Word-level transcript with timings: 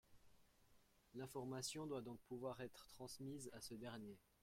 L’information 1.13 1.85
doit 1.85 2.01
donc 2.01 2.19
pouvoir 2.21 2.59
être 2.61 2.87
transmise 2.87 3.51
à 3.53 3.61
ce 3.61 3.75
dernier. 3.75 4.17